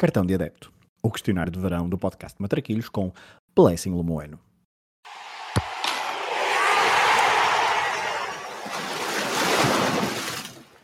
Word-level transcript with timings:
Cartão 0.00 0.24
de 0.24 0.32
Adepto, 0.32 0.72
o 1.02 1.10
questionário 1.10 1.52
de 1.52 1.60
verão 1.60 1.86
do 1.86 1.98
podcast 1.98 2.40
Matraquilhos 2.40 2.88
com 2.88 3.12
Blessing 3.54 3.94
Lemoeno. 3.94 4.40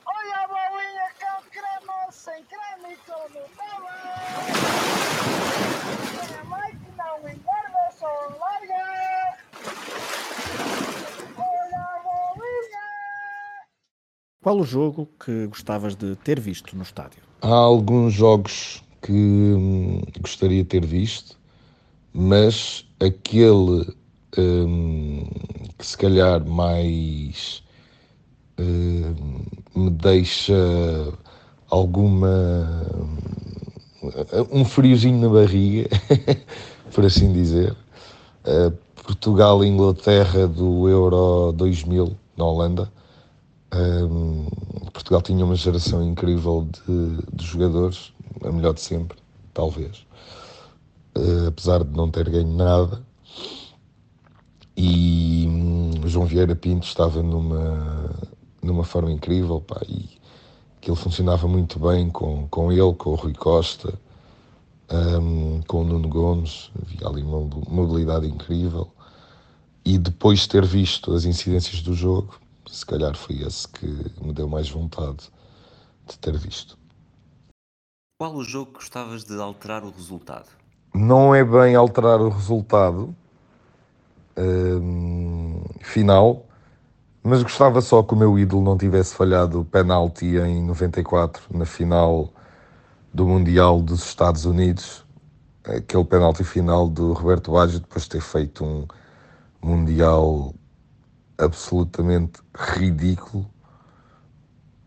Olha 0.05 0.37
a 0.37 0.49
bolinha 0.49 1.09
com 1.19 1.49
creme, 1.49 2.13
sem 2.13 2.45
creme 2.45 2.93
e 2.93 2.97
com 3.07 3.23
Nutella. 3.33 3.97
Tem 6.29 6.37
a 6.37 6.45
mãe 6.45 6.73
que 6.73 6.91
não 6.99 7.19
engorda, 7.21 7.91
só 7.99 8.07
larga. 8.39 9.39
Olha 11.39 11.79
a 11.79 12.03
bolinha. 12.03 12.87
Qual 14.43 14.59
o 14.59 14.65
jogo 14.65 15.09
que 15.19 15.47
gostavas 15.47 15.97
de 15.97 16.17
ter 16.17 16.39
visto 16.39 16.77
no 16.77 16.83
estádio? 16.83 17.23
Há 17.41 17.49
alguns 17.49 18.13
jogos 18.13 18.83
que 19.07 19.13
hum, 19.13 20.03
gostaria 20.21 20.65
de 20.65 20.69
ter 20.69 20.85
visto, 20.85 21.39
mas 22.13 22.85
aquele 22.99 23.95
hum, 24.37 25.29
que 25.79 25.87
se 25.87 25.97
calhar 25.97 26.45
mais 26.45 27.63
hum, 28.59 29.15
me 29.77 29.91
deixa 29.91 30.55
alguma. 31.71 32.83
um 34.51 34.65
friozinho 34.65 35.21
na 35.21 35.29
barriga, 35.29 35.89
por 36.93 37.05
assim 37.05 37.33
dizer. 37.33 37.77
Uh, 38.45 38.73
Portugal 39.05 39.65
e 39.65 39.69
Inglaterra 39.69 40.49
do 40.49 40.89
Euro 40.89 41.53
2000 41.53 42.17
na 42.37 42.45
Holanda. 42.45 42.91
Um, 43.73 44.47
Portugal 44.93 45.23
tinha 45.23 45.45
uma 45.45 45.55
geração 45.55 46.03
incrível 46.03 46.67
de, 46.87 47.23
de 47.33 47.45
jogadores, 47.45 48.13
a 48.45 48.53
melhor 48.53 48.75
de 48.75 48.81
sempre, 48.81 49.19
talvez, 49.53 50.07
uh, 51.17 51.49
apesar 51.49 51.85
de 51.85 51.97
não 51.97 52.11
ter 52.11 52.29
ganho 52.29 52.53
nada. 52.55 53.03
E 54.77 55.47
hum, 55.49 56.07
João 56.07 56.27
Vieira 56.27 56.55
Pinto 56.55 56.87
estava 56.87 57.23
numa, 57.23 58.11
numa 58.63 58.85
forma 58.85 59.11
incrível, 59.11 59.61
pá, 59.61 59.81
e 59.89 60.09
aquilo 60.77 60.97
funcionava 60.97 61.49
muito 61.49 61.79
bem 61.79 62.11
com, 62.11 62.47
com 62.49 62.71
ele, 62.71 62.95
com 62.95 63.11
o 63.11 63.15
Rui 63.15 63.33
Costa, 63.33 63.99
um, 64.91 65.61
com 65.67 65.83
o 65.83 65.85
Nuno 65.85 66.09
Gomes, 66.09 66.71
havia 66.81 67.09
ali 67.09 67.23
uma 67.23 67.41
mobilidade 67.69 68.27
incrível. 68.27 68.89
E 69.85 69.99
depois 69.99 70.41
de 70.41 70.49
ter 70.49 70.65
visto 70.65 71.13
as 71.15 71.25
incidências 71.25 71.81
do 71.81 71.95
jogo, 71.95 72.39
se 72.69 72.85
calhar 72.85 73.17
foi 73.17 73.43
esse 73.43 73.69
que 73.69 73.87
me 74.21 74.33
deu 74.33 74.49
mais 74.49 74.69
vontade 74.69 75.31
de 76.09 76.19
ter 76.19 76.37
visto. 76.37 76.77
Qual 78.19 78.35
o 78.35 78.43
jogo 78.43 78.73
que 78.73 78.79
gostavas 78.79 79.25
de 79.25 79.39
alterar 79.39 79.85
o 79.85 79.91
resultado? 79.91 80.47
Não 80.95 81.35
é 81.35 81.45
bem 81.45 81.75
alterar 81.75 82.19
o 82.19 82.31
resultado 82.31 83.15
hum, 84.35 85.63
final, 85.83 86.47
mas 87.23 87.43
gostava 87.43 87.83
só 87.83 88.03
que 88.03 88.15
o 88.15 88.17
meu 88.17 88.39
ídolo 88.39 88.63
não 88.63 88.79
tivesse 88.79 89.15
falhado 89.15 89.61
o 89.61 89.65
penalti 89.67 90.25
em 90.39 90.65
94, 90.65 91.43
na 91.51 91.67
final 91.67 92.33
do 93.13 93.27
Mundial 93.27 93.83
dos 93.83 94.07
Estados 94.07 94.47
Unidos, 94.47 95.05
aquele 95.63 96.05
penalti 96.07 96.43
final 96.43 96.89
do 96.89 97.13
Roberto 97.13 97.53
Baggio, 97.53 97.81
depois 97.81 98.05
de 98.05 98.11
ter 98.13 98.23
feito 98.23 98.65
um 98.65 98.87
Mundial 99.63 100.55
absolutamente 101.37 102.41
ridículo 102.57 103.45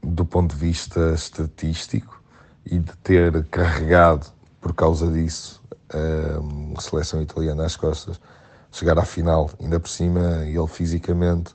do 0.01 0.25
ponto 0.25 0.55
de 0.55 0.59
vista 0.59 1.13
estatístico 1.13 2.18
e 2.65 2.79
de 2.79 2.91
ter 2.97 3.45
carregado 3.45 4.27
por 4.61 4.73
causa 4.73 5.11
disso 5.11 5.61
a 6.77 6.81
seleção 6.81 7.21
italiana 7.21 7.65
às 7.65 7.75
costas, 7.75 8.19
chegar 8.71 8.97
à 8.99 9.05
final, 9.05 9.49
ainda 9.59 9.79
por 9.79 9.89
cima 9.89 10.45
ele 10.45 10.67
fisicamente 10.67 11.53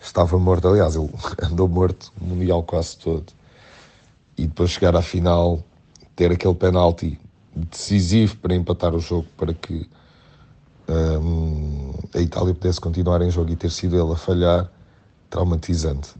estava 0.00 0.38
morto, 0.38 0.68
aliás, 0.68 0.94
ele 0.96 1.10
andou 1.42 1.68
morto 1.68 2.12
o 2.20 2.24
Mundial 2.24 2.62
quase 2.62 2.96
todo, 2.98 3.32
e 4.36 4.46
depois 4.46 4.70
chegar 4.70 4.94
à 4.96 5.02
final, 5.02 5.62
ter 6.16 6.32
aquele 6.32 6.54
penalti 6.54 7.18
decisivo 7.54 8.36
para 8.38 8.54
empatar 8.54 8.94
o 8.94 8.98
jogo 8.98 9.26
para 9.36 9.54
que 9.54 9.88
um, 10.88 11.92
a 12.14 12.18
Itália 12.18 12.54
pudesse 12.54 12.80
continuar 12.80 13.22
em 13.22 13.30
jogo 13.30 13.50
e 13.50 13.56
ter 13.56 13.70
sido 13.70 13.96
ele 13.96 14.12
a 14.12 14.16
falhar, 14.16 14.70
traumatizante. 15.30 16.14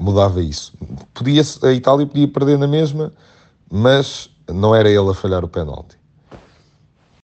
Mudava 0.00 0.40
isso. 0.40 0.72
Podia, 1.14 1.42
a 1.62 1.72
Itália 1.72 2.06
podia 2.06 2.28
perder 2.28 2.58
na 2.58 2.68
mesma, 2.68 3.12
mas 3.70 4.30
não 4.48 4.74
era 4.74 4.88
ele 4.88 5.10
a 5.10 5.14
falhar 5.14 5.44
o 5.44 5.48
penalti. 5.48 5.98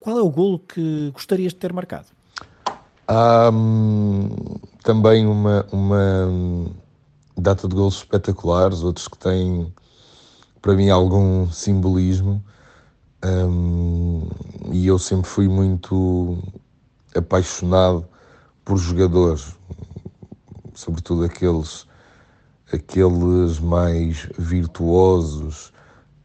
Qual 0.01 0.19
é 0.19 0.23
o 0.23 0.31
golo 0.31 0.59
que 0.59 1.11
gostarias 1.13 1.53
de 1.53 1.59
ter 1.59 1.73
marcado? 1.73 2.07
Há 3.09 3.51
hum, 3.53 4.29
também 4.83 5.27
uma, 5.27 5.67
uma 5.73 6.29
data 7.37 7.69
de 7.69 7.75
golos 7.75 7.97
espetaculares, 7.97 8.83
outros 8.83 9.09
que 9.09 9.19
têm, 9.19 9.73
para 10.61 10.75
mim, 10.75 10.91
algum 10.91 11.51
simbolismo. 11.51 12.43
E 14.73 14.87
eu 14.87 14.99
sempre 14.99 15.29
fui 15.29 15.49
muito 15.49 16.39
apaixonado 17.15 18.07
por 18.65 18.77
jogadores, 18.77 19.57
sobretudo 20.77 21.25
aqueles, 21.25 21.87
aqueles 22.73 23.59
mais 23.59 24.29
virtuosos 24.39 25.73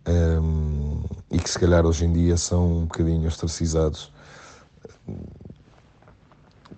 um, 0.08 1.04
e 1.32 1.40
que 1.40 1.50
se 1.50 1.58
calhar 1.58 1.86
hoje 1.86 2.06
em 2.06 2.12
dia 2.12 2.36
são 2.36 2.80
um 2.80 2.82
bocadinho 2.82 3.28
ostracizados 3.28 4.12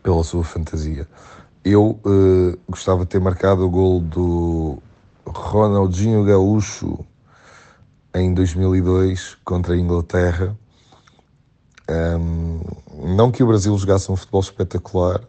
pela 0.03 0.23
sua 0.23 0.43
fantasia. 0.43 1.07
Eu 1.65 1.99
uh, 2.05 2.57
gostava 2.69 3.01
de 3.01 3.07
ter 3.07 3.19
marcado 3.19 3.65
o 3.65 3.69
gol 3.69 3.99
do 4.01 4.77
Ronaldinho 5.25 6.23
Gaúcho 6.23 7.03
em 8.13 8.33
2002 8.33 9.37
contra 9.43 9.73
a 9.73 9.77
Inglaterra. 9.77 10.55
Um, 11.89 12.61
não 13.15 13.31
que 13.31 13.41
o 13.41 13.47
Brasil 13.47 13.75
jogasse 13.77 14.11
um 14.11 14.15
futebol 14.15 14.41
espetacular, 14.41 15.21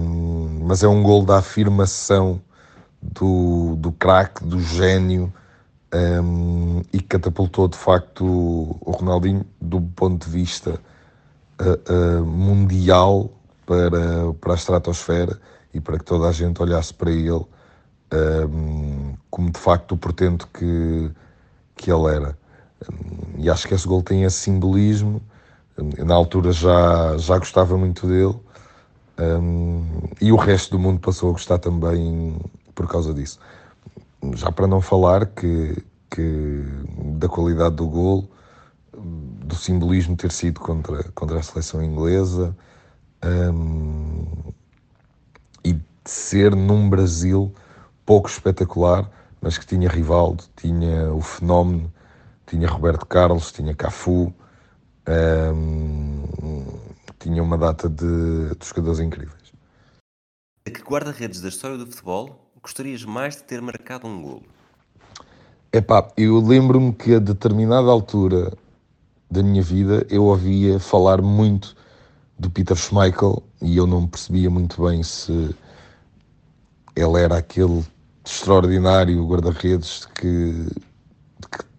um, 0.00 0.64
mas 0.64 0.82
é 0.82 0.88
um 0.88 1.02
gol 1.02 1.24
da 1.24 1.38
afirmação 1.38 2.40
do, 3.00 3.76
do 3.76 3.92
craque, 3.92 4.44
do 4.44 4.60
gênio, 4.60 5.32
um, 5.94 6.82
e 6.92 7.00
catapultou 7.00 7.68
de 7.68 7.76
facto 7.76 8.24
o 8.24 8.90
Ronaldinho 8.90 9.46
do 9.60 9.80
ponto 9.80 10.26
de 10.26 10.30
vista 10.30 10.80
uh, 11.60 12.20
uh, 12.20 12.24
mundial 12.24 13.30
para, 13.64 14.32
para 14.40 14.52
a 14.52 14.56
estratosfera 14.56 15.40
e 15.72 15.80
para 15.80 15.98
que 15.98 16.04
toda 16.04 16.28
a 16.28 16.32
gente 16.32 16.60
olhasse 16.60 16.92
para 16.92 17.10
ele 17.10 17.44
como 19.30 19.50
de 19.50 19.58
facto 19.58 19.92
o 19.92 19.96
portento 19.96 20.48
que, 20.52 21.10
que 21.76 21.90
ele 21.90 22.14
era. 22.14 22.38
E 23.36 23.50
acho 23.50 23.66
que 23.66 23.74
esse 23.74 23.86
gol 23.86 24.02
tem 24.02 24.24
esse 24.24 24.36
simbolismo. 24.36 25.20
Na 25.98 26.14
altura 26.14 26.52
já, 26.52 27.16
já 27.18 27.38
gostava 27.38 27.76
muito 27.76 28.06
dele. 28.06 28.38
Um, 29.18 29.84
e 30.20 30.32
o 30.32 30.36
resto 30.36 30.72
do 30.72 30.78
mundo 30.78 31.00
passou 31.00 31.30
a 31.30 31.32
gostar 31.32 31.58
também 31.58 32.36
por 32.74 32.88
causa 32.88 33.14
disso. 33.14 33.38
Já 34.34 34.50
para 34.50 34.66
não 34.66 34.80
falar 34.80 35.26
que, 35.26 35.84
que 36.10 36.64
da 37.18 37.28
qualidade 37.28 37.76
do 37.76 37.86
gol, 37.86 38.28
do 38.92 39.54
simbolismo 39.54 40.16
ter 40.16 40.32
sido 40.32 40.60
contra, 40.60 41.02
contra 41.14 41.38
a 41.38 41.42
seleção 41.42 41.82
inglesa 41.82 42.56
um, 43.24 44.52
e 45.62 45.72
de 45.74 45.84
ser 46.04 46.54
num 46.54 46.88
Brasil 46.88 47.52
pouco 48.04 48.28
espetacular, 48.28 49.08
mas 49.40 49.58
que 49.58 49.66
tinha 49.66 49.88
Rivaldo, 49.88 50.44
tinha 50.56 51.12
o 51.12 51.20
fenómeno, 51.20 51.92
tinha 52.46 52.68
Roberto 52.68 53.06
Carlos, 53.06 53.52
tinha 53.52 53.74
Cafu, 53.74 54.32
um, 55.06 56.63
tinha 57.24 57.42
uma 57.42 57.56
data 57.56 57.88
de, 57.88 58.54
de 58.54 58.66
jogadores 58.66 59.00
incríveis. 59.00 59.52
A 60.66 60.70
que 60.70 60.82
guarda-redes 60.82 61.40
da 61.40 61.48
história 61.48 61.78
do 61.78 61.86
futebol 61.86 62.50
gostarias 62.62 63.04
mais 63.04 63.36
de 63.36 63.44
ter 63.44 63.60
marcado 63.60 64.06
um 64.06 64.22
golo? 64.22 64.42
Epá, 65.72 66.10
eu 66.16 66.38
lembro-me 66.38 66.92
que 66.92 67.14
a 67.14 67.18
determinada 67.18 67.90
altura 67.90 68.52
da 69.30 69.42
minha 69.42 69.62
vida 69.62 70.06
eu 70.10 70.24
ouvia 70.24 70.78
falar 70.78 71.20
muito 71.22 71.74
do 72.38 72.50
Peter 72.50 72.76
Schmeichel 72.76 73.42
e 73.60 73.76
eu 73.76 73.86
não 73.86 74.06
percebia 74.06 74.50
muito 74.50 74.86
bem 74.86 75.02
se 75.02 75.54
ele 76.94 77.20
era 77.20 77.38
aquele 77.38 77.84
extraordinário 78.24 79.26
guarda-redes 79.26 80.06
que, 80.14 80.68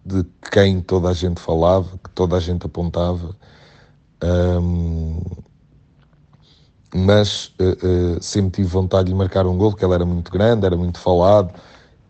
de, 0.04 0.22
de, 0.22 0.28
quem 0.52 0.80
toda 0.80 1.08
a 1.08 1.12
gente 1.12 1.40
falava, 1.40 1.98
que 2.02 2.10
toda 2.10 2.36
a 2.36 2.40
gente 2.40 2.66
apontava. 2.66 3.34
Um, 4.22 5.20
mas 6.94 7.52
uh, 7.60 8.16
uh, 8.16 8.22
sempre 8.22 8.50
tive 8.52 8.68
vontade 8.68 9.04
de 9.06 9.12
lhe 9.12 9.18
marcar 9.18 9.46
um 9.46 9.56
gol, 9.58 9.70
porque 9.70 9.84
ele 9.84 9.94
era 9.94 10.06
muito 10.06 10.30
grande, 10.30 10.64
era 10.64 10.76
muito 10.76 10.98
falado 10.98 11.52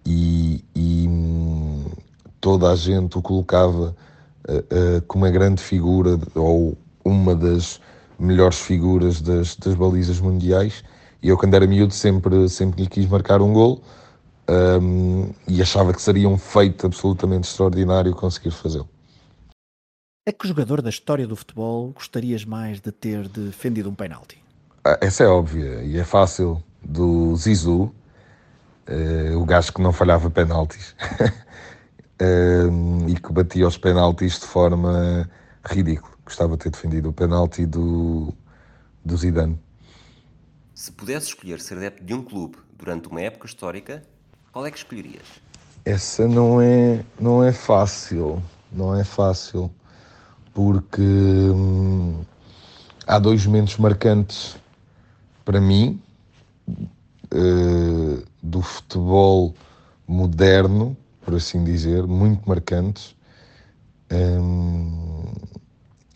e, 0.04 0.64
e 0.74 1.08
um, 1.08 1.84
toda 2.40 2.70
a 2.70 2.76
gente 2.76 3.18
o 3.18 3.22
colocava 3.22 3.96
uh, 4.48 4.98
uh, 4.98 5.02
como 5.08 5.24
uma 5.24 5.30
grande 5.30 5.60
figura 5.60 6.18
ou 6.34 6.76
uma 7.04 7.34
das 7.34 7.80
melhores 8.18 8.58
figuras 8.60 9.20
das, 9.20 9.56
das 9.56 9.74
balizas 9.74 10.20
mundiais. 10.20 10.84
E 11.22 11.28
eu, 11.28 11.36
quando 11.36 11.54
era 11.54 11.66
miúdo, 11.66 11.92
sempre, 11.92 12.48
sempre 12.48 12.82
lhe 12.82 12.88
quis 12.88 13.08
marcar 13.08 13.42
um 13.42 13.52
gol 13.52 13.82
um, 14.48 15.30
e 15.48 15.60
achava 15.60 15.92
que 15.92 16.00
seria 16.00 16.28
um 16.28 16.38
feito 16.38 16.86
absolutamente 16.86 17.48
extraordinário 17.48 18.14
conseguir 18.14 18.52
fazê-lo. 18.52 18.88
É 20.28 20.32
que 20.32 20.48
jogador 20.48 20.82
da 20.82 20.90
história 20.90 21.24
do 21.24 21.36
futebol 21.36 21.92
gostarias 21.92 22.44
mais 22.44 22.80
de 22.80 22.90
ter 22.90 23.28
defendido 23.28 23.88
um 23.88 23.94
penalti? 23.94 24.42
Ah, 24.84 24.98
essa 25.00 25.22
é 25.22 25.28
óbvia 25.28 25.84
e 25.84 25.96
é 25.96 26.02
fácil. 26.02 26.60
Do 26.82 27.36
Zizou, 27.36 27.94
uh, 28.88 29.38
o 29.38 29.44
gajo 29.44 29.72
que 29.72 29.80
não 29.80 29.92
falhava 29.92 30.28
penaltis 30.28 30.96
uh, 32.20 33.06
e 33.08 33.14
que 33.14 33.32
batia 33.32 33.68
os 33.68 33.78
penaltis 33.78 34.40
de 34.40 34.46
forma 34.46 35.30
ridícula. 35.64 36.12
Gostava 36.24 36.56
de 36.56 36.64
ter 36.64 36.70
defendido 36.70 37.10
o 37.10 37.12
penalti 37.12 37.64
do, 37.64 38.34
do 39.04 39.16
Zidane. 39.16 39.56
Se 40.74 40.90
pudesse 40.90 41.28
escolher 41.28 41.60
ser 41.60 41.76
adepto 41.76 42.02
de 42.02 42.14
um 42.14 42.22
clube 42.24 42.58
durante 42.76 43.06
uma 43.06 43.20
época 43.20 43.46
histórica, 43.46 44.02
qual 44.50 44.66
é 44.66 44.72
que 44.72 44.78
escolherias? 44.78 45.40
Essa 45.84 46.26
não 46.26 46.60
é, 46.60 47.04
não 47.20 47.44
é 47.44 47.52
fácil, 47.52 48.42
não 48.72 48.92
é 48.92 49.04
fácil, 49.04 49.70
porque 50.56 51.02
hum, 51.02 52.24
há 53.06 53.18
dois 53.18 53.44
momentos 53.44 53.76
marcantes 53.76 54.56
para 55.44 55.60
mim 55.60 56.00
uh, 56.66 58.24
do 58.42 58.62
futebol 58.62 59.54
moderno, 60.08 60.96
por 61.22 61.34
assim 61.34 61.62
dizer, 61.62 62.06
muito 62.06 62.48
marcantes. 62.48 63.14
Um, 64.10 65.24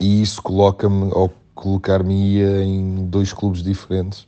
e 0.00 0.22
isso 0.22 0.40
coloca-me, 0.40 1.12
ou 1.12 1.30
colocar-me-ia 1.54 2.64
em 2.64 3.10
dois 3.10 3.34
clubes 3.34 3.62
diferentes. 3.62 4.26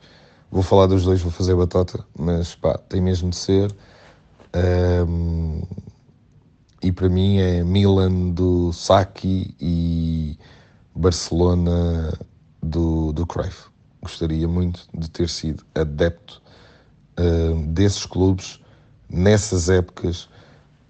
Vou 0.50 0.62
falar 0.62 0.88
dos 0.88 1.04
dois, 1.04 1.22
vou 1.22 1.32
fazer 1.32 1.54
batota, 1.54 2.04
mas 2.14 2.54
pá, 2.54 2.76
tem 2.76 3.00
mesmo 3.00 3.30
de 3.30 3.36
ser. 3.36 3.74
Um, 4.54 5.62
e 6.82 6.90
para 6.90 7.08
mim 7.08 7.38
é 7.38 7.62
Milan 7.62 8.30
do 8.30 8.72
Saki 8.72 9.54
e 9.60 10.38
Barcelona 10.94 12.12
do, 12.62 13.12
do 13.12 13.26
Cruyff. 13.26 13.68
Gostaria 14.02 14.48
muito 14.48 14.88
de 14.92 15.08
ter 15.08 15.28
sido 15.28 15.64
adepto 15.74 16.42
desses 17.68 18.06
clubes 18.06 18.60
nessas 19.08 19.68
épocas 19.68 20.28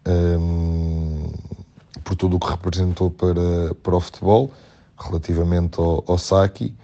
um, 0.06 1.32
por 2.04 2.14
tudo 2.16 2.36
o 2.36 2.40
que 2.40 2.48
representou 2.48 3.10
para, 3.10 3.74
para 3.82 3.96
o 3.96 4.00
futebol 4.00 4.50
relativamente 4.98 5.80
ao, 5.80 6.04
ao 6.06 6.16
Saki 6.16 6.74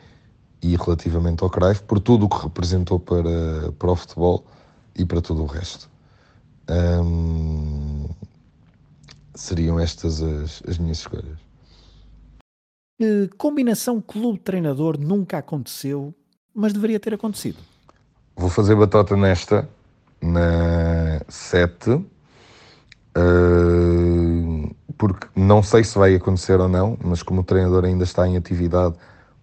e 0.60 0.76
relativamente 0.76 1.42
ao 1.44 1.50
Cruyff, 1.50 1.82
por 1.84 2.00
tudo 2.00 2.26
o 2.26 2.28
que 2.28 2.42
representou 2.42 2.98
para, 2.98 3.72
para 3.78 3.90
o 3.90 3.96
futebol 3.96 4.44
e 4.96 5.04
para 5.04 5.20
todo 5.20 5.42
o 5.42 5.46
resto. 5.46 5.88
Um, 6.68 7.97
seriam 9.38 9.78
estas 9.78 10.20
as, 10.20 10.62
as 10.66 10.78
minhas 10.78 10.98
escolhas. 10.98 11.38
combinação 13.36 14.00
clube-treinador 14.00 14.98
nunca 14.98 15.38
aconteceu, 15.38 16.12
mas 16.54 16.72
deveria 16.72 16.98
ter 16.98 17.14
acontecido. 17.14 17.58
Vou 18.36 18.50
fazer 18.50 18.74
batota 18.74 19.16
nesta, 19.16 19.68
na 20.20 21.20
7, 21.28 21.90
uh, 21.90 22.04
porque 24.96 25.28
não 25.36 25.62
sei 25.62 25.84
se 25.84 25.96
vai 25.96 26.14
acontecer 26.14 26.60
ou 26.60 26.68
não, 26.68 26.98
mas 27.02 27.22
como 27.22 27.40
o 27.40 27.44
treinador 27.44 27.84
ainda 27.84 28.04
está 28.04 28.26
em 28.26 28.36
atividade, 28.36 28.96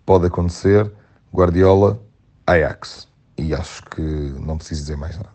pode 0.06 0.28
acontecer. 0.28 0.92
Guardiola, 1.34 2.00
Ajax. 2.46 3.08
E 3.38 3.54
acho 3.54 3.84
que 3.84 4.02
não 4.02 4.58
preciso 4.58 4.82
dizer 4.82 4.98
mais 4.98 5.18
nada. 5.18 5.35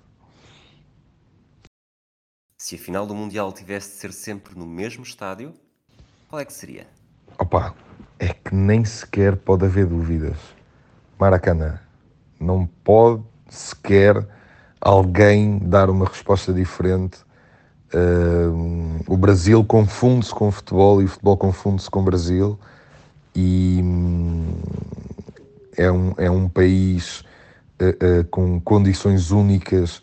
Se 2.63 2.75
a 2.75 2.79
final 2.79 3.07
do 3.07 3.15
Mundial 3.15 3.51
tivesse 3.53 3.89
de 3.89 3.95
ser 3.95 4.13
sempre 4.13 4.55
no 4.55 4.67
mesmo 4.67 5.03
estádio, 5.03 5.55
qual 6.29 6.41
é 6.41 6.45
que 6.45 6.53
seria? 6.53 6.87
Opa, 7.39 7.75
é 8.19 8.35
que 8.35 8.55
nem 8.55 8.85
sequer 8.85 9.35
pode 9.35 9.65
haver 9.65 9.87
dúvidas. 9.87 10.37
Maracanã. 11.19 11.81
Não 12.39 12.69
pode 12.85 13.23
sequer 13.49 14.29
alguém 14.79 15.59
dar 15.59 15.89
uma 15.89 16.05
resposta 16.05 16.53
diferente. 16.53 17.21
Uh, 17.95 19.01
o 19.07 19.17
Brasil 19.17 19.65
confunde-se 19.65 20.35
com 20.35 20.49
o 20.49 20.53
futebol 20.53 21.01
e 21.01 21.07
o 21.07 21.09
futebol 21.09 21.39
confunde-se 21.39 21.91
com 21.91 22.01
o 22.01 22.05
Brasil 22.05 22.61
e 23.35 23.81
hum, 23.83 24.61
é, 25.79 25.91
um, 25.91 26.13
é 26.19 26.31
um 26.31 26.47
país 26.47 27.21
uh, 27.81 28.21
uh, 28.21 28.25
com 28.31 28.61
condições 28.61 29.31
únicas 29.31 30.03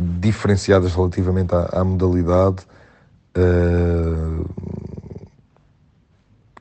diferenciadas 0.00 0.94
relativamente 0.94 1.54
à, 1.54 1.80
à 1.80 1.84
modalidade. 1.84 2.66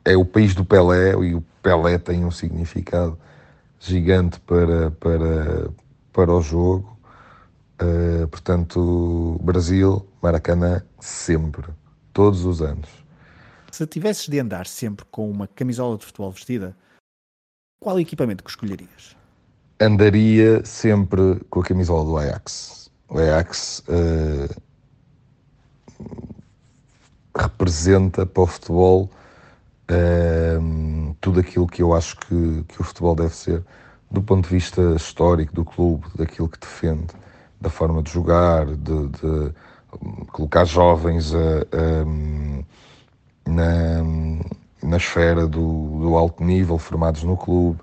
é 0.03 0.15
o 0.15 0.25
país 0.25 0.53
do 0.53 0.63
Pelé 0.65 1.11
e 1.23 1.35
o 1.35 1.41
Pelé 1.61 1.97
tem 1.97 2.25
um 2.25 2.31
significado 2.31 3.17
gigante 3.79 4.39
para, 4.41 4.91
para, 4.91 5.69
para 6.11 6.31
o 6.31 6.41
jogo. 6.41 6.95
Uh, 7.81 8.27
portanto, 8.27 9.39
Brasil, 9.43 10.07
Maracanã, 10.21 10.81
sempre, 10.99 11.67
todos 12.13 12.45
os 12.45 12.61
anos. 12.61 12.89
Se 13.69 13.85
tivesses 13.85 14.29
de 14.29 14.39
andar 14.39 14.65
sempre 14.65 15.05
com 15.11 15.29
uma 15.29 15.47
camisola 15.47 15.97
de 15.97 16.05
futebol 16.05 16.31
vestida, 16.31 16.75
qual 17.81 17.99
equipamento 17.99 18.43
que 18.43 18.49
escolherias? 18.49 19.17
Andaria 19.81 20.63
sempre 20.63 21.41
com 21.49 21.59
a 21.59 21.63
camisola 21.63 22.05
do 22.05 22.17
Ajax. 22.17 22.84
O 23.07 23.19
Ajax 23.19 23.83
uh, 23.87 24.61
representa 27.37 28.25
para 28.25 28.43
o 28.43 28.47
futebol 28.47 29.09
uh, 29.91 31.15
tudo 31.21 31.39
aquilo 31.39 31.67
que 31.67 31.81
eu 31.81 31.93
acho 31.93 32.17
que, 32.17 32.63
que 32.67 32.81
o 32.81 32.83
futebol 32.83 33.15
deve 33.15 33.35
ser, 33.35 33.63
do 34.09 34.21
ponto 34.21 34.47
de 34.47 34.55
vista 34.55 34.81
histórico 34.95 35.53
do 35.53 35.63
clube, 35.63 36.05
daquilo 36.15 36.49
que 36.49 36.59
defende, 36.59 37.13
da 37.61 37.69
forma 37.69 38.01
de 38.01 38.11
jogar, 38.11 38.65
de, 38.65 39.07
de 39.07 39.53
colocar 40.31 40.65
jovens 40.65 41.33
a, 41.33 41.37
a, 41.37 42.05
na, 43.49 44.03
na 44.83 44.97
esfera 44.97 45.47
do, 45.47 45.99
do 45.99 46.15
alto 46.17 46.43
nível, 46.43 46.77
formados 46.77 47.23
no 47.23 47.37
clube. 47.37 47.79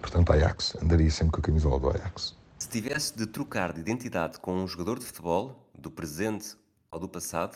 Portanto, 0.00 0.32
Ajax, 0.32 0.76
andaria 0.82 1.10
sempre 1.10 1.32
com 1.32 1.40
a 1.40 1.42
camisola 1.42 1.80
do 1.80 1.90
Ajax. 1.90 2.43
Se 2.64 2.70
tivesse 2.70 3.14
de 3.14 3.26
trocar 3.26 3.74
de 3.74 3.80
identidade 3.80 4.40
com 4.40 4.54
um 4.54 4.66
jogador 4.66 4.98
de 4.98 5.04
futebol, 5.04 5.68
do 5.78 5.90
presente 5.90 6.56
ou 6.90 6.98
do 6.98 7.06
passado, 7.06 7.54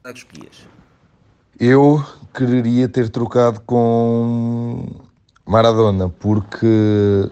qual 0.00 0.12
é 0.12 0.12
que 0.12 0.20
escolhias? 0.20 0.68
Eu 1.58 2.00
quereria 2.32 2.88
ter 2.88 3.08
trocado 3.08 3.60
com 3.62 4.88
Maradona, 5.44 6.08
porque 6.08 7.28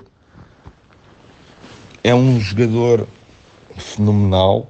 é 2.02 2.12
um 2.12 2.40
jogador 2.40 3.06
fenomenal, 3.78 4.68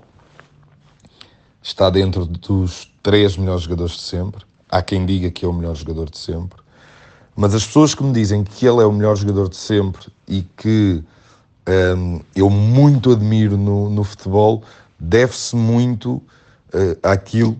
está 1.62 1.88
dentro 1.88 2.26
dos 2.26 2.92
três 3.02 3.38
melhores 3.38 3.62
jogadores 3.62 3.94
de 3.94 4.02
sempre. 4.02 4.44
Há 4.68 4.82
quem 4.82 5.06
diga 5.06 5.30
que 5.30 5.46
é 5.46 5.48
o 5.48 5.52
melhor 5.54 5.74
jogador 5.74 6.10
de 6.10 6.18
sempre, 6.18 6.60
mas 7.34 7.54
as 7.54 7.64
pessoas 7.64 7.94
que 7.94 8.04
me 8.04 8.12
dizem 8.12 8.44
que 8.44 8.66
ele 8.66 8.82
é 8.82 8.84
o 8.84 8.92
melhor 8.92 9.16
jogador 9.16 9.48
de 9.48 9.56
sempre 9.56 10.12
e 10.28 10.42
que 10.42 11.02
um, 11.68 12.20
eu 12.34 12.50
muito 12.50 13.12
admiro 13.12 13.56
no, 13.56 13.88
no 13.88 14.04
futebol, 14.04 14.62
deve-se 14.98 15.54
muito 15.54 16.14
uh, 16.14 16.98
àquilo 17.02 17.56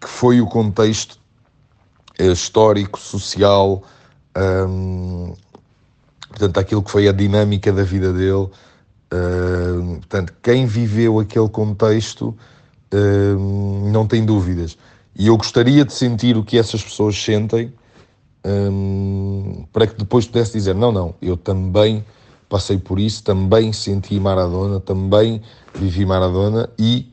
que 0.00 0.08
foi 0.08 0.40
o 0.40 0.46
contexto 0.46 1.18
uh, 2.20 2.32
histórico, 2.32 2.98
social, 2.98 3.82
um, 4.68 5.34
portanto, 6.28 6.58
aquilo 6.58 6.82
que 6.82 6.90
foi 6.90 7.08
a 7.08 7.12
dinâmica 7.12 7.72
da 7.72 7.82
vida 7.82 8.12
dele. 8.12 8.48
Uh, 9.12 9.96
portanto, 9.98 10.34
quem 10.42 10.66
viveu 10.66 11.20
aquele 11.20 11.48
contexto 11.48 12.36
uh, 12.92 13.90
não 13.90 14.06
tem 14.06 14.24
dúvidas. 14.24 14.76
E 15.16 15.28
eu 15.28 15.36
gostaria 15.36 15.84
de 15.84 15.92
sentir 15.92 16.36
o 16.36 16.42
que 16.42 16.58
essas 16.58 16.82
pessoas 16.82 17.16
sentem 17.16 17.72
um, 18.44 19.64
para 19.72 19.86
que 19.86 19.96
depois 19.96 20.26
pudesse 20.26 20.52
dizer: 20.52 20.74
não, 20.74 20.92
não, 20.92 21.14
eu 21.22 21.36
também 21.36 22.04
passei 22.54 22.78
por 22.78 23.00
isso, 23.00 23.24
também 23.24 23.72
senti 23.72 24.20
Maradona, 24.20 24.78
também 24.78 25.42
vivi 25.74 26.06
Maradona 26.06 26.70
e 26.78 27.10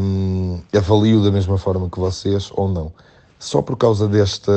um, 0.00 0.58
avalio 0.74 1.22
da 1.22 1.30
mesma 1.30 1.58
forma 1.58 1.90
que 1.90 1.98
vocês 1.98 2.50
ou 2.54 2.66
não. 2.66 2.90
Só 3.38 3.60
por 3.60 3.76
causa 3.76 4.08
desta 4.08 4.50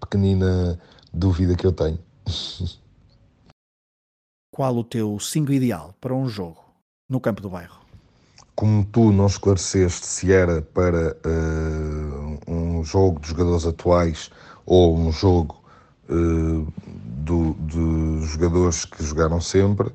pequenina 0.00 0.80
dúvida 1.12 1.54
que 1.54 1.64
eu 1.64 1.70
tenho. 1.70 2.00
Qual 4.52 4.76
o 4.76 4.82
teu 4.82 5.16
5 5.20 5.52
ideal 5.52 5.94
para 6.00 6.12
um 6.12 6.28
jogo 6.28 6.58
no 7.08 7.20
campo 7.20 7.40
do 7.40 7.48
bairro? 7.48 7.84
como 8.56 8.84
tu 8.84 9.10
não 9.10 9.26
esclareceste 9.26 10.06
se 10.06 10.32
era 10.32 10.62
para 10.62 11.16
uh, 11.26 12.38
um 12.46 12.84
jogo 12.84 13.18
de 13.18 13.28
jogadores 13.28 13.66
atuais 13.66 14.30
ou 14.64 14.96
um 14.96 15.10
jogo 15.10 15.60
uh, 16.08 16.64
do, 17.24 17.54
de 17.60 18.26
jogadores 18.26 18.84
que 18.84 19.02
jogaram 19.02 19.40
sempre, 19.40 19.90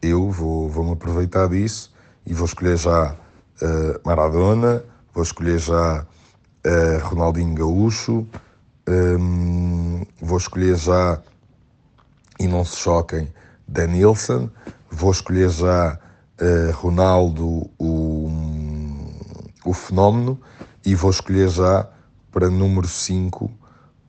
eu 0.00 0.30
vou, 0.30 0.68
vou-me 0.68 0.92
aproveitar 0.92 1.48
disso 1.48 1.92
e 2.24 2.32
vou 2.32 2.46
escolher 2.46 2.76
já 2.76 3.12
uh, 3.14 4.00
Maradona, 4.04 4.84
vou 5.12 5.22
escolher 5.22 5.58
já 5.58 6.06
Ronaldinho 7.04 7.54
Gaúcho, 7.54 8.26
um, 8.86 10.04
vou 10.20 10.36
escolher 10.36 10.76
já, 10.76 11.22
e 12.38 12.46
não 12.46 12.64
se 12.64 12.76
choquem, 12.76 13.32
Denilson, 13.66 14.50
vou 14.90 15.10
escolher 15.10 15.48
já 15.48 15.98
uh, 16.40 16.72
Ronaldo, 16.72 17.70
o, 17.78 18.30
o 19.64 19.72
fenómeno, 19.72 20.38
e 20.84 20.94
vou 20.94 21.10
escolher 21.10 21.48
já 21.48 21.88
para 22.30 22.50
número 22.50 22.86
5 22.86 23.50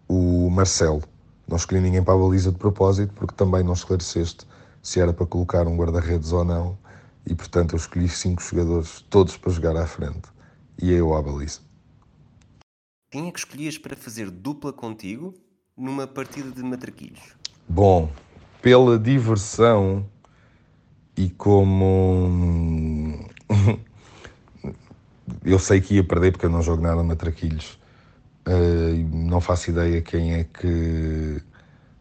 o 0.07 0.49
Marcelo. 0.49 1.10
Não 1.51 1.57
escolhi 1.57 1.81
ninguém 1.81 2.01
para 2.01 2.13
a 2.13 2.17
baliza 2.17 2.49
de 2.49 2.57
propósito, 2.57 3.13
porque 3.13 3.35
também 3.35 3.61
não 3.61 3.73
esclareceste 3.73 4.47
se 4.81 5.01
era 5.01 5.11
para 5.11 5.25
colocar 5.25 5.67
um 5.67 5.75
guarda-redes 5.75 6.31
ou 6.31 6.45
não, 6.45 6.77
e 7.27 7.35
portanto 7.35 7.73
eu 7.73 7.77
escolhi 7.77 8.07
cinco 8.07 8.41
jogadores, 8.41 9.01
todos 9.09 9.35
para 9.35 9.51
jogar 9.51 9.75
à 9.75 9.85
frente, 9.85 10.29
e 10.81 10.93
eu 10.93 11.13
à 11.13 11.21
baliza. 11.21 11.59
Quem 13.11 13.27
é 13.27 13.31
que 13.31 13.39
escolhias 13.39 13.77
para 13.77 13.97
fazer 13.97 14.31
dupla 14.31 14.71
contigo 14.71 15.33
numa 15.75 16.07
partida 16.07 16.49
de 16.49 16.63
matraquilhos? 16.63 17.35
Bom, 17.67 18.09
pela 18.61 18.97
diversão 18.97 20.05
e 21.17 21.29
como 21.31 23.27
eu 25.43 25.59
sei 25.59 25.81
que 25.81 25.95
ia 25.95 26.03
perder 26.03 26.31
porque 26.31 26.45
eu 26.45 26.49
não 26.49 26.61
jogo 26.61 26.81
nada 26.81 27.03
matraquilhos, 27.03 27.77
uh, 28.47 29.15
não 29.15 29.41
faço 29.41 29.71
ideia 29.71 30.01
quem 30.01 30.33
é 30.33 30.43
que, 30.43 31.41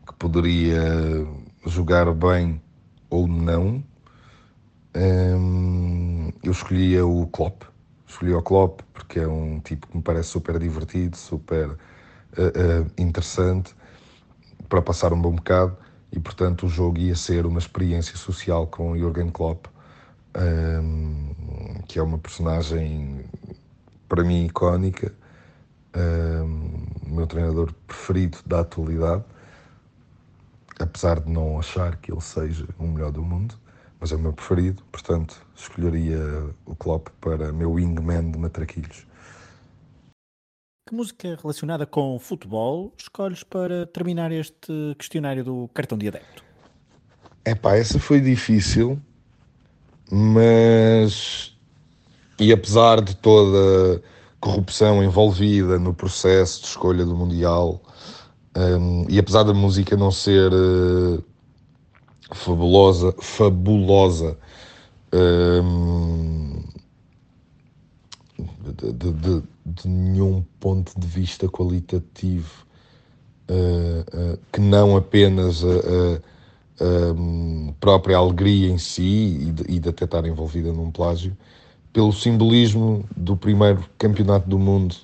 que 0.07 0.15
poderia 0.19 1.27
jogar 1.67 2.13
bem 2.15 2.61
ou 3.09 3.27
não. 3.27 3.83
Ehm, 4.95 6.31
eu 6.43 6.51
escolhia 6.53 7.07
o 7.07 7.27
Klopp, 7.29 7.63
escolhi 8.07 8.35
o 8.35 8.43
Klopp 8.43 8.81
porque 8.93 9.21
é 9.21 9.29
um 9.29 9.61
tipo 9.61 9.87
que 9.87 9.97
me 9.97 10.03
parece 10.03 10.29
super 10.29 10.59
divertido, 10.59 11.17
super 11.17 11.69
uh, 11.69 11.75
uh, 11.75 12.91
interessante 12.99 13.75
para 14.69 14.83
passar 14.83 15.13
um 15.13 15.21
bom 15.21 15.33
bocado 15.33 15.77
e 16.13 16.19
portanto 16.19 16.67
o 16.67 16.69
jogo 16.69 16.99
ia 16.99 17.15
ser 17.15 17.47
uma 17.47 17.59
experiência 17.59 18.17
social 18.17 18.67
com 18.67 18.97
Jürgen 18.97 19.31
Klopp, 19.31 19.67
um, 20.37 21.35
que 21.87 21.99
é 21.99 22.03
uma 22.03 22.19
personagem 22.19 23.25
para 24.09 24.25
mim 24.25 24.47
icónica, 24.47 25.13
o 25.95 27.09
meu 27.09 27.27
treinador 27.27 27.73
preferido 27.87 28.39
da 28.47 28.61
atualidade, 28.61 29.25
apesar 30.79 31.21
de 31.21 31.31
não 31.31 31.59
achar 31.59 31.97
que 31.97 32.13
ele 32.13 32.21
seja 32.21 32.67
o 32.79 32.85
melhor 32.85 33.13
do 33.13 33.23
mundo, 33.23 33.55
mas 33.99 34.13
é 34.13 34.17
o 34.17 34.19
meu 34.19 34.33
preferido, 34.33 34.83
portanto 34.91 35.45
escolheria 35.55 36.19
o 36.65 36.75
Klopp 36.75 37.09
para 37.21 37.53
meu 37.53 37.73
wingman 37.73 38.31
de 38.31 38.39
matraquilhos. 38.39 39.07
Que 40.89 40.95
música 40.95 41.39
relacionada 41.41 41.87
com 41.87 42.19
futebol 42.19 42.93
escolhes 42.97 43.45
para 43.45 43.87
terminar 43.87 44.33
este 44.33 44.95
questionário 44.99 45.45
do 45.45 45.71
cartão 45.73 45.97
de 45.97 46.09
adepto? 46.09 46.43
É 47.45 47.55
pá, 47.55 47.77
essa 47.77 47.99
foi 47.99 48.21
difícil, 48.21 49.01
mas. 50.11 51.57
E 52.39 52.53
apesar 52.53 53.01
de 53.03 53.15
toda 53.17 54.03
corrupção 54.41 55.05
envolvida 55.05 55.79
no 55.79 55.93
processo 55.93 56.63
de 56.63 56.69
escolha 56.69 57.05
do 57.05 57.15
Mundial, 57.15 57.81
um, 58.57 59.05
e 59.09 59.19
apesar 59.19 59.43
da 59.43 59.55
música 59.55 59.97
não 59.97 60.11
ser 60.11 60.51
uh, 60.53 61.23
fabulosa, 62.33 63.15
fabulosa 63.21 64.37
um, 65.13 66.63
de, 68.73 68.93
de, 68.93 69.43
de, 69.67 69.89
nenhum 69.89 70.45
ponto 70.59 70.99
de 70.99 71.07
vista 71.07 71.49
qualitativo 71.49 72.65
uh, 73.49 74.35
uh, 74.35 74.39
que 74.53 74.61
não 74.61 74.97
apenas 74.97 75.65
a, 75.65 75.69
a, 75.69 76.17
a, 76.81 77.73
própria 77.79 78.17
alegria 78.17 78.71
em 78.71 78.79
si 78.79 79.03
e 79.03 79.53
de, 79.53 79.75
e 79.75 79.79
de 79.79 79.89
até 79.89 80.05
estar 80.05 80.25
envolvida 80.27 80.73
num 80.73 80.91
plágio, 80.91 81.37
pelo 81.93 82.13
simbolismo 82.13 83.05
do 83.17 83.37
primeiro 83.37 83.85
campeonato 83.99 84.49
do 84.49 84.59
mundo 84.59 84.95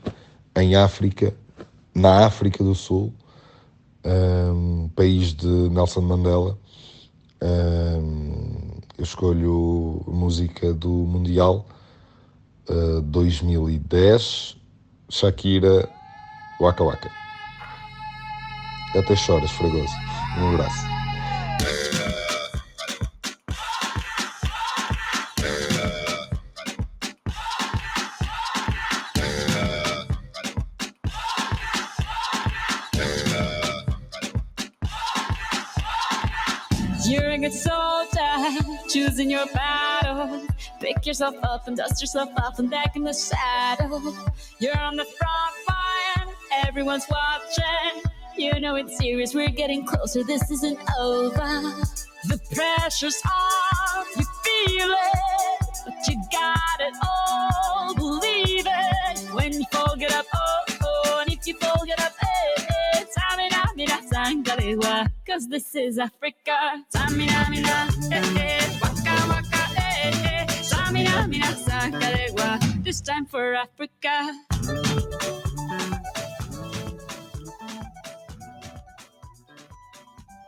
em 0.55 0.77
África, 0.77 1.35
na 1.95 2.27
África 2.27 2.63
do 2.63 2.75
Sul, 2.75 3.13
um, 4.05 4.89
país 4.95 5.33
de 5.33 5.47
Nelson 5.47 6.01
Mandela. 6.03 6.59
Um, 7.43 8.79
eu 8.97 9.05
escolho 9.05 10.03
música 10.07 10.73
do 10.73 10.89
Mundial 10.89 11.67
2010, 13.05 14.57
Shakira 15.09 15.89
Waka 16.61 16.83
Waka. 16.83 17.11
Até 18.97 19.15
choras, 19.15 19.51
Fragoso. 19.51 19.93
Um 20.39 20.55
abraço. 20.55 22.26
A 37.37 37.39
good 37.39 37.53
soldier, 37.53 38.63
choosing 38.89 39.29
your 39.29 39.45
battle. 39.53 40.41
Pick 40.81 41.05
yourself 41.05 41.35
up 41.43 41.69
and 41.69 41.77
dust 41.77 42.01
yourself 42.01 42.31
off 42.39 42.59
and 42.59 42.71
back 42.71 42.97
in 42.97 43.05
the 43.05 43.13
saddle. 43.13 44.17
You're 44.59 44.79
on 44.79 44.97
the 44.97 45.05
front 45.05 45.55
line, 45.69 46.35
everyone's 46.65 47.05
watching. 47.11 48.11
You 48.39 48.59
know 48.59 48.77
it's 48.77 48.97
serious, 48.97 49.35
we're 49.35 49.51
getting 49.51 49.85
closer, 49.85 50.25
this 50.25 50.51
isn't 50.51 50.79
over. 50.99 51.75
The 52.25 52.41
pressure's 52.55 53.21
on, 53.27 53.46
cause 65.37 65.49
this 65.49 65.75
is 65.75 65.99
Africa. 65.99 66.57
Samina, 66.95 67.51
mina, 67.51 67.89
eh, 68.11 68.23
eh, 68.41 68.79
waka, 68.81 69.17
waka, 69.29 69.63
eh, 69.77 70.11
eh. 70.25 70.47
Samina, 70.63 71.29
mina, 71.29 71.53
sakarewa. 71.67 72.57
Eh, 72.63 72.83
this 72.83 73.03
time 73.03 73.27
for 73.27 73.55
Africa. 73.55 74.33